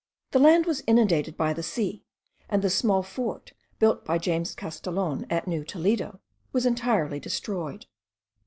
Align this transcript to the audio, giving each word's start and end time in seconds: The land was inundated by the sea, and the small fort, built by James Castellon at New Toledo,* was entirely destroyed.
The 0.31 0.39
land 0.39 0.65
was 0.65 0.81
inundated 0.87 1.37
by 1.37 1.53
the 1.53 1.61
sea, 1.61 2.03
and 2.49 2.63
the 2.63 2.71
small 2.71 3.03
fort, 3.03 3.53
built 3.77 4.03
by 4.03 4.17
James 4.17 4.55
Castellon 4.55 5.27
at 5.29 5.47
New 5.47 5.63
Toledo,* 5.63 6.19
was 6.51 6.65
entirely 6.65 7.19
destroyed. 7.19 7.85